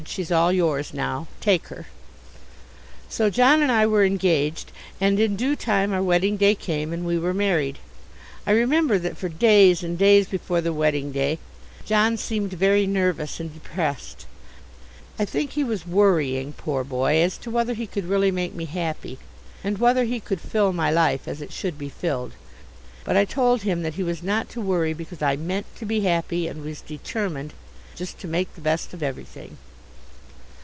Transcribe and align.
"She's 0.07 0.31
all 0.31 0.51
yours 0.51 0.95
now, 0.95 1.27
take 1.41 1.67
her." 1.67 1.85
So 3.07 3.29
John 3.29 3.61
and 3.61 3.71
I 3.71 3.85
were 3.85 4.03
engaged, 4.03 4.71
and 4.99 5.19
in 5.19 5.35
due 5.35 5.55
time 5.55 5.93
our 5.93 6.01
wedding 6.01 6.37
day 6.37 6.55
came 6.55 6.91
and 6.91 7.05
we 7.05 7.19
were 7.19 7.35
married. 7.35 7.77
I 8.47 8.51
remember 8.53 8.97
that 8.97 9.15
for 9.15 9.29
days 9.29 9.83
and 9.83 9.99
days 9.99 10.25
before 10.25 10.59
the 10.59 10.73
wedding 10.73 11.11
day 11.11 11.37
John 11.85 12.17
seemed 12.17 12.51
very 12.53 12.87
nervous 12.87 13.39
and 13.39 13.53
depressed; 13.53 14.25
I 15.19 15.23
think 15.25 15.51
he 15.51 15.63
was 15.63 15.85
worrying, 15.85 16.51
poor 16.53 16.83
boy, 16.83 17.17
as 17.21 17.37
to 17.37 17.51
whether 17.51 17.75
he 17.75 17.85
could 17.85 18.05
really 18.09 18.31
make 18.31 18.55
me 18.55 18.65
happy 18.65 19.19
and 19.63 19.77
whether 19.77 20.05
he 20.05 20.19
could 20.19 20.41
fill 20.41 20.73
my 20.73 20.89
life 20.89 21.27
as 21.27 21.41
it 21.43 21.51
should 21.53 21.77
be 21.77 21.89
filled. 21.89 22.31
But 23.03 23.15
I 23.17 23.23
told 23.25 23.61
him 23.61 23.83
that 23.83 23.93
he 23.93 24.03
was 24.03 24.23
not 24.23 24.49
to 24.49 24.61
worry, 24.61 24.93
because 24.93 25.21
I 25.21 25.35
meant 25.35 25.67
to 25.75 25.85
be 25.85 25.99
happy, 26.01 26.47
and 26.47 26.63
was 26.63 26.81
determined 26.81 27.53
just 27.95 28.17
to 28.21 28.27
make 28.27 28.55
the 28.55 28.61
best 28.61 28.95
of 28.95 29.03
everything. 29.03 29.57